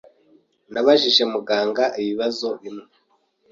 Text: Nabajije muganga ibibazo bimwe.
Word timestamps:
Nabajije 0.73 1.23
muganga 1.33 1.83
ibibazo 2.01 2.47
bimwe. 2.61 2.85